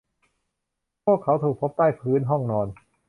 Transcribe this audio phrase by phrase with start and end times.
[1.05, 2.67] พวกเขาถูกพบใต้พื้นห้องนอน